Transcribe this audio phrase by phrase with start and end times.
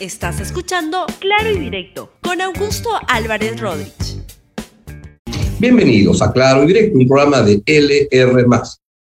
[0.00, 4.22] Estás escuchando Claro y Directo con Augusto Álvarez Rodríguez.
[5.58, 8.46] Bienvenidos a Claro y Directo, un programa de LR.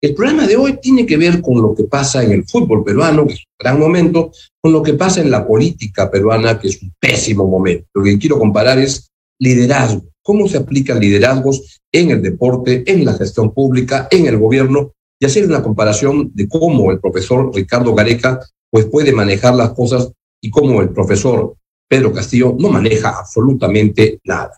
[0.00, 3.26] El programa de hoy tiene que ver con lo que pasa en el fútbol peruano,
[3.26, 4.32] que es un gran momento,
[4.62, 7.86] con lo que pasa en la política peruana, que es un pésimo momento.
[7.92, 13.12] Lo que quiero comparar es liderazgo, cómo se aplican liderazgos en el deporte, en la
[13.12, 18.40] gestión pública, en el gobierno, y hacer una comparación de cómo el profesor Ricardo Gareca
[18.70, 21.54] pues puede manejar las cosas y cómo el profesor
[21.88, 24.52] Pedro Castillo no maneja absolutamente nada.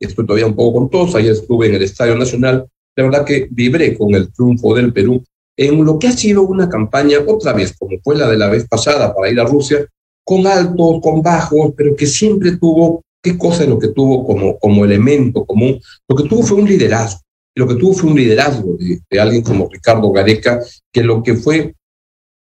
[0.00, 3.48] Estoy todavía un poco con todos, ayer estuve en el Estadio Nacional, la verdad que
[3.50, 5.22] vibré con el triunfo del Perú
[5.56, 8.66] en lo que ha sido una campaña, otra vez, como fue la de la vez
[8.68, 9.86] pasada para ir a Rusia,
[10.22, 14.58] con altos, con bajos, pero que siempre tuvo, ¿qué cosa es lo que tuvo como,
[14.58, 15.80] como elemento común?
[16.08, 17.20] Lo que tuvo fue un liderazgo,
[17.54, 20.60] lo que tuvo fue un liderazgo de, de alguien como Ricardo Gareca,
[20.92, 21.74] que lo que fue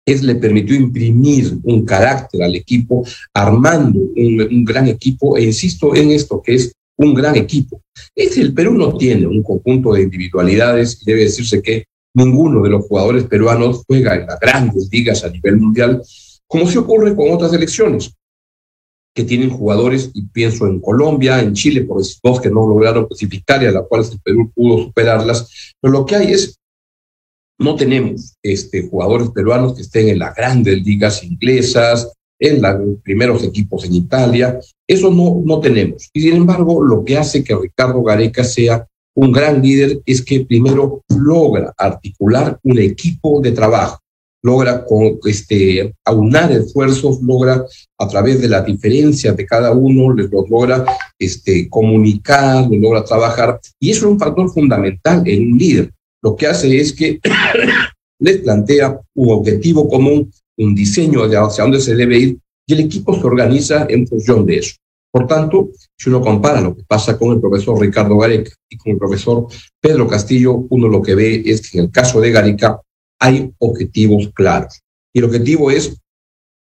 [0.05, 6.11] es le permitió imprimir un carácter al equipo, armando un, gran equipo, e insisto en
[6.11, 7.81] esto, que es un gran equipo.
[8.15, 12.69] Es el Perú no tiene un conjunto de individualidades y debe decirse que ninguno de
[12.69, 16.01] los jugadores peruanos juega en las grandes ligas a nivel mundial,
[16.47, 18.13] como se ocurre con otras elecciones
[19.13, 23.61] que tienen jugadores, y pienso en Colombia, en Chile, por dos que no lograron clasificar
[23.61, 26.60] y a las cuales el Perú pudo superarlas, pero lo que hay es
[27.61, 33.43] no tenemos este, jugadores peruanos que estén en las grandes ligas inglesas, en los primeros
[33.43, 34.59] equipos en Italia.
[34.87, 36.09] Eso no, no tenemos.
[36.11, 40.45] Y sin embargo, lo que hace que Ricardo Gareca sea un gran líder es que
[40.45, 43.99] primero logra articular un equipo de trabajo,
[44.41, 47.63] logra con, este, aunar esfuerzos, logra
[47.99, 50.83] a través de la diferencia de cada uno, les logra
[51.19, 53.59] este, comunicar, les logra trabajar.
[53.79, 55.91] Y eso es un factor fundamental en un líder
[56.21, 57.19] lo que hace es que
[58.19, 62.81] les plantea un objetivo común, un diseño de hacia dónde se debe ir y el
[62.81, 64.75] equipo se organiza en función de eso.
[65.11, 68.93] Por tanto, si uno compara lo que pasa con el profesor Ricardo Gareca y con
[68.93, 69.47] el profesor
[69.79, 72.79] Pedro Castillo, uno lo que ve es que en el caso de Gareca
[73.19, 74.79] hay objetivos claros.
[75.13, 75.97] Y el objetivo es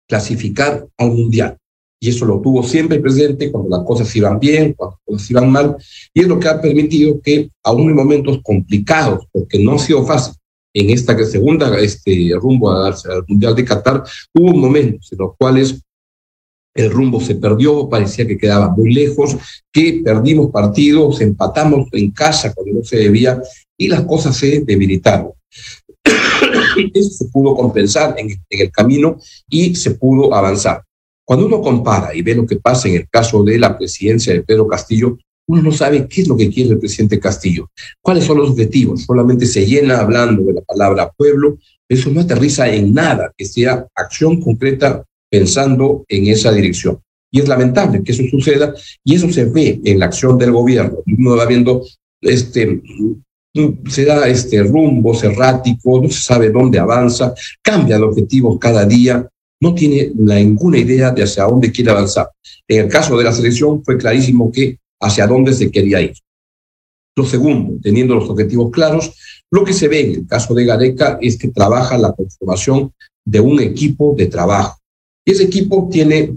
[0.08, 1.58] clasificar al Mundial
[2.06, 5.52] y eso lo tuvo siempre presente cuando las cosas iban bien, cuando las cosas iban
[5.52, 5.76] mal,
[6.14, 10.06] y es lo que ha permitido que, aún en momentos complicados, porque no ha sido
[10.06, 10.36] fácil,
[10.72, 12.94] en esta segunda este, rumbo al,
[13.28, 14.04] Mundial de Qatar,
[14.36, 15.82] hubo momentos en los cuales
[16.76, 19.36] el rumbo se perdió, parecía que quedaba muy lejos,
[19.72, 23.42] que perdimos partidos, empatamos en casa cuando no se debía,
[23.76, 25.32] y las cosas se debilitaron.
[26.94, 29.18] Eso se pudo compensar en el camino
[29.50, 30.84] y se pudo avanzar.
[31.26, 34.44] Cuando uno compara y ve lo que pasa en el caso de la presidencia de
[34.44, 37.70] Pedro Castillo, uno no sabe qué es lo que quiere el presidente Castillo,
[38.02, 39.04] cuáles son los objetivos.
[39.04, 41.58] Solamente se llena hablando de la palabra pueblo,
[41.90, 47.00] eso no aterriza en nada que sea acción concreta pensando en esa dirección.
[47.32, 51.00] Y es lamentable que eso suceda y eso se ve en la acción del gobierno.
[51.06, 51.84] Uno va viendo,
[52.22, 52.82] este,
[53.88, 59.28] se da este rumbo errático, no se sabe dónde avanza, cambia de objetivos cada día
[59.66, 62.30] no tiene ninguna idea de hacia dónde quiere avanzar.
[62.68, 66.14] En el caso de la selección fue clarísimo que hacia dónde se quería ir.
[67.18, 69.12] Lo segundo, teniendo los objetivos claros,
[69.50, 72.94] lo que se ve en el caso de Gareca es que trabaja la conformación
[73.26, 74.78] de un equipo de trabajo.
[75.26, 76.36] Y ese equipo tiene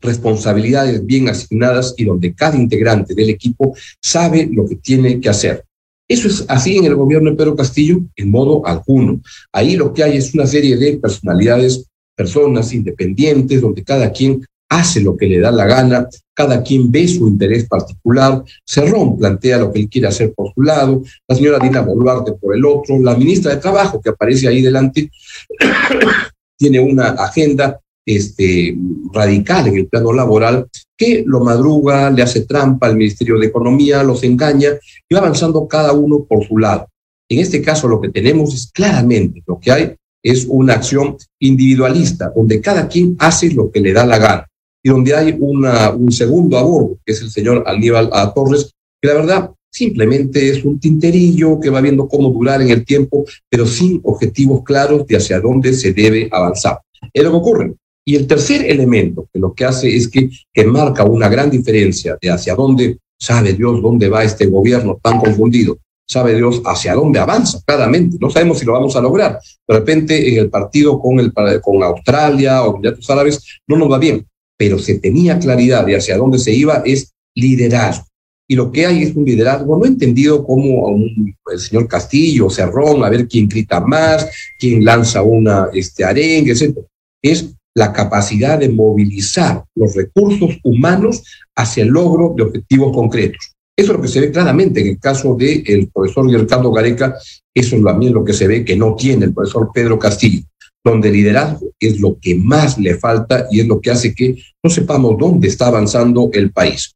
[0.00, 5.64] responsabilidades bien asignadas y donde cada integrante del equipo sabe lo que tiene que hacer.
[6.08, 9.20] Eso es así en el gobierno de Pedro Castillo, en modo alguno.
[9.52, 11.89] Ahí lo que hay es una serie de personalidades
[12.20, 17.08] personas independientes, donde cada quien hace lo que le da la gana, cada quien ve
[17.08, 21.58] su interés particular, Cerrón plantea lo que él quiere hacer por su lado, la señora
[21.58, 25.10] Dina Boluarte por el otro, la ministra de Trabajo que aparece ahí delante
[26.58, 28.76] tiene una agenda este,
[29.14, 34.02] radical en el plano laboral que lo madruga, le hace trampa al Ministerio de Economía,
[34.02, 34.72] los engaña
[35.08, 36.86] y va avanzando cada uno por su lado.
[37.30, 42.32] En este caso lo que tenemos es claramente lo que hay es una acción individualista,
[42.34, 44.46] donde cada quien hace lo que le da la gana
[44.82, 48.32] y donde hay un segundo aborto, que es el señor Aníbal A.
[48.32, 52.84] Torres, que la verdad simplemente es un tinterillo que va viendo cómo durar en el
[52.84, 56.80] tiempo, pero sin objetivos claros de hacia dónde se debe avanzar.
[57.12, 57.74] Es lo que ocurre.
[58.04, 62.18] Y el tercer elemento que lo que hace es que, que marca una gran diferencia
[62.20, 65.78] de hacia dónde sabe Dios dónde va este gobierno tan confundido
[66.10, 68.16] sabe Dios hacia dónde avanza, claramente.
[68.20, 69.38] No sabemos si lo vamos a lograr.
[69.66, 73.98] De repente, en el partido con, el, con Australia o Emiratos Árabes no nos va
[73.98, 74.26] bien,
[74.58, 78.06] pero se tenía claridad de hacia dónde se iba, es liderazgo.
[78.48, 83.04] Y lo que hay es un liderazgo no entendido como un, el señor Castillo, Cerrón,
[83.04, 84.28] a ver quién grita más,
[84.58, 86.76] quién lanza una este, arengue, etc.
[87.22, 91.22] Es la capacidad de movilizar los recursos humanos
[91.54, 93.54] hacia el logro de objetivos concretos.
[93.80, 97.16] Eso es lo que se ve claramente en el caso del profesor Ricardo Gareca,
[97.54, 100.42] eso es lo que se ve que no tiene el profesor Pedro Castillo,
[100.84, 104.68] donde liderazgo es lo que más le falta y es lo que hace que no
[104.68, 106.94] sepamos dónde está avanzando el país.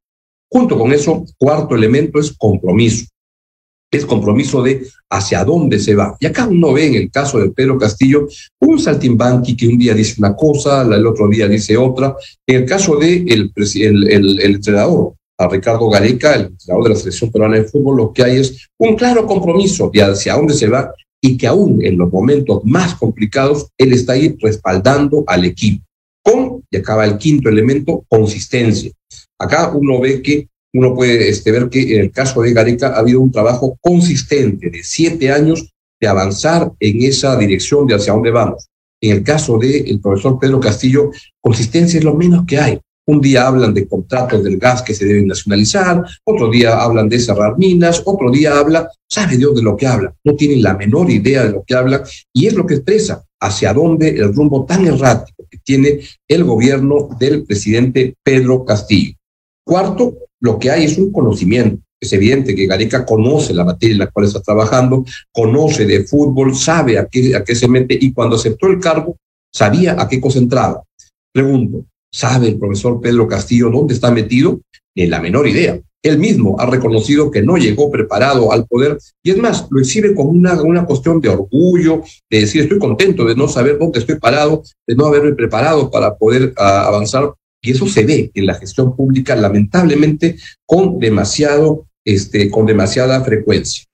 [0.53, 3.07] Junto con eso, cuarto elemento es compromiso.
[3.91, 6.19] Es compromiso de hacia dónde se va.
[6.21, 8.29] Y acá uno ve en el caso de Pedro Castillo
[8.61, 12.15] un saltimbanqui que un día dice una cosa, el otro día dice otra.
[12.47, 16.97] En el caso de el, el, el entrenador a Ricardo Gareca, el entrenador de la
[16.97, 20.69] selección peruana de fútbol, lo que hay es un claro compromiso de hacia dónde se
[20.69, 25.85] va y que aún en los momentos más complicados, él está ahí respaldando al equipo.
[26.23, 28.91] Con, y acaba el quinto elemento, consistencia.
[29.39, 32.99] Acá uno ve que, uno puede este, ver que en el caso de Gareca ha
[32.99, 38.31] habido un trabajo consistente de siete años de avanzar en esa dirección de hacia dónde
[38.31, 38.69] vamos.
[39.01, 41.11] En el caso del profesor Pedro Castillo,
[41.41, 42.81] consistencia es lo menos que hay.
[43.07, 47.21] Un día hablan de contratos del gas que se deben nacionalizar, otro día hablan de
[47.21, 51.11] cerrar minas, otro día habla, sabe Dios de lo que habla, no tienen la menor
[51.11, 52.03] idea de lo que habla
[52.33, 57.11] y es lo que expresa hacia dónde el rumbo tan errático que tiene el gobierno
[57.19, 59.15] del presidente Pedro Castillo.
[59.67, 61.83] Cuarto, lo que hay es un conocimiento.
[62.01, 66.55] Es evidente que Gareca conoce la materia en la cual está trabajando, conoce de fútbol,
[66.55, 69.17] sabe a qué, a qué se mete y cuando aceptó el cargo
[69.53, 70.83] sabía a qué concentraba.
[71.33, 74.61] Pregunto, ¿Sabe el profesor Pedro Castillo dónde está metido?
[74.95, 75.81] Ni la menor idea.
[76.01, 80.15] Él mismo ha reconocido que no llegó preparado al poder y es más, lo exhibe
[80.15, 84.21] como una, una cuestión de orgullo, de decir estoy contento de no saber dónde estoy
[84.21, 87.35] parado, de no haberme preparado para poder uh, avanzar.
[87.61, 93.87] Y eso se ve en la gestión pública, lamentablemente, con demasiado, este, con demasiada frecuencia.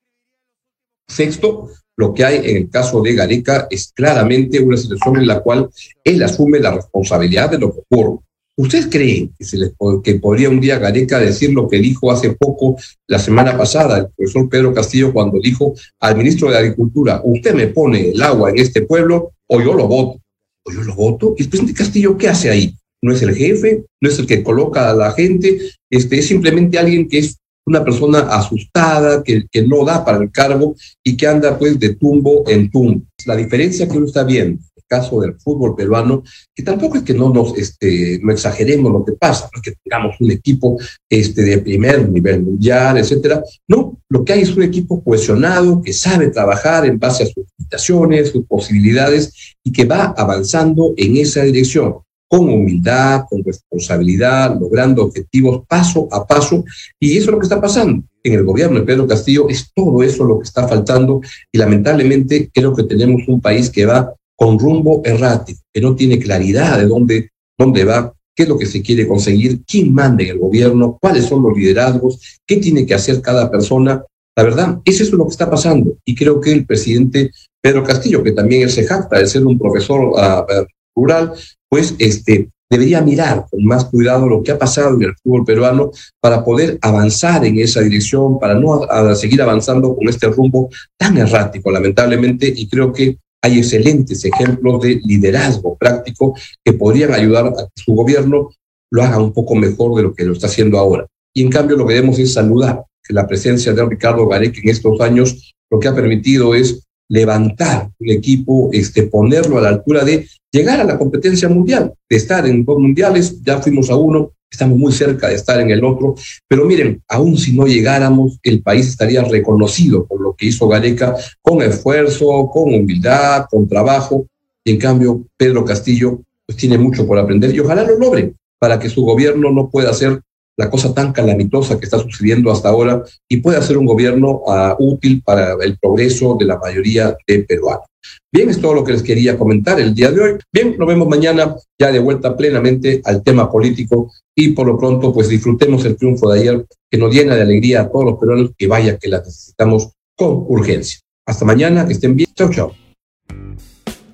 [1.11, 5.41] Sexto, lo que hay en el caso de Gareca es claramente una situación en la
[5.41, 5.69] cual
[6.03, 8.21] él asume la responsabilidad de lo que ocurre.
[8.57, 9.73] ¿Ustedes creen que, se les,
[10.03, 12.77] que podría un día Gareca decir lo que dijo hace poco,
[13.07, 17.69] la semana pasada, el profesor Pedro Castillo, cuando dijo al ministro de Agricultura, usted me
[17.69, 20.21] pone el agua en este pueblo o yo lo voto?
[20.65, 21.35] ¿O yo lo voto?
[21.37, 22.75] ¿Y el presidente Castillo qué hace ahí?
[23.03, 25.59] No es el jefe, no es el que coloca a la gente,
[25.89, 27.40] este, es simplemente alguien que es
[27.71, 30.75] una persona asustada, que, que no da para el cargo
[31.05, 33.03] y que anda pues de tumbo en tumbo.
[33.27, 37.15] La diferencia que uno está viendo el caso del fútbol peruano, que tampoco es que
[37.15, 40.79] no nos este, no exageremos lo que pasa, no es que tengamos un equipo
[41.09, 43.41] este, de primer nivel mundial, etcétera.
[43.69, 47.45] No, lo que hay es un equipo cohesionado que sabe trabajar en base a sus
[47.57, 52.01] limitaciones, sus posibilidades y que va avanzando en esa dirección
[52.31, 56.65] con humildad, con responsabilidad, logrando objetivos paso a paso.
[57.01, 59.49] Y eso es lo que está pasando en el gobierno de Pedro Castillo.
[59.49, 63.85] Es todo eso lo que está faltando y lamentablemente creo que tenemos un país que
[63.85, 68.57] va con rumbo errático, que no tiene claridad de dónde, dónde va, qué es lo
[68.57, 72.87] que se quiere conseguir, quién manda en el gobierno, cuáles son los liderazgos, qué tiene
[72.87, 74.05] que hacer cada persona.
[74.37, 75.97] La verdad, es eso lo que está pasando.
[76.05, 79.59] Y creo que el presidente Pedro Castillo, que también él se jacta de ser un
[79.59, 81.33] profesor uh, rural,
[81.71, 85.91] pues este, debería mirar con más cuidado lo que ha pasado en el fútbol peruano
[86.21, 88.83] para poder avanzar en esa dirección, para no
[89.15, 90.69] seguir avanzando con este rumbo
[90.99, 97.47] tan errático, lamentablemente, y creo que hay excelentes ejemplos de liderazgo práctico que podrían ayudar
[97.47, 98.51] a que su gobierno
[98.93, 101.07] lo haga un poco mejor de lo que lo está haciendo ahora.
[101.35, 104.69] Y en cambio lo que debemos es saludar que la presencia de Ricardo Gareca en
[104.69, 110.05] estos años lo que ha permitido es levantar un equipo, este, ponerlo a la altura
[110.05, 114.33] de llegar a la competencia mundial, de estar en dos mundiales, ya fuimos a uno,
[114.51, 116.15] estamos muy cerca de estar en el otro,
[116.49, 121.15] pero miren, aún si no llegáramos, el país estaría reconocido por lo que hizo Gareca
[121.43, 124.27] con esfuerzo, con humildad, con trabajo,
[124.65, 128.79] y en cambio Pedro Castillo pues tiene mucho por aprender y ojalá lo logre para
[128.79, 130.21] que su gobierno no pueda ser
[130.61, 134.75] la cosa tan calamitosa que está sucediendo hasta ahora y pueda ser un gobierno uh,
[134.79, 137.87] útil para el progreso de la mayoría de peruanos.
[138.31, 140.39] Bien, es todo lo que les quería comentar el día de hoy.
[140.53, 145.15] Bien, nos vemos mañana ya de vuelta plenamente al tema político y por lo pronto
[145.15, 148.51] pues disfrutemos el triunfo de ayer que nos llena de alegría a todos los peruanos
[148.57, 151.01] que vaya que la necesitamos con urgencia.
[151.27, 152.29] Hasta mañana, que estén bien.
[152.35, 152.75] Chao, chao.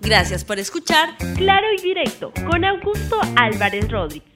[0.00, 4.35] Gracias por escuchar Claro y Directo con Augusto Álvarez Rodríguez.